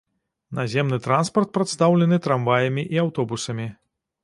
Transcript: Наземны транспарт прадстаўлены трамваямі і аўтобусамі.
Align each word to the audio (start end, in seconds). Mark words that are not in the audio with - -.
Наземны 0.59 0.97
транспарт 1.07 1.51
прадстаўлены 1.59 2.21
трамваямі 2.29 2.89
і 2.97 3.03
аўтобусамі. 3.05 3.71